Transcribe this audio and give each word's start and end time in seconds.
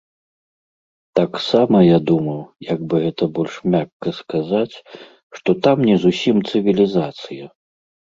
Таксама 1.19 1.77
я 1.87 1.99
думаў, 2.13 2.39
як 2.71 2.79
бы 2.87 2.95
гэта 3.05 3.23
больш 3.37 3.53
мякка 3.77 4.09
сказаць, 4.23 4.75
што 5.39 5.49
там 5.69 5.89
не 5.93 6.03
зусім 6.09 6.45
цывілізацыя. 6.51 7.45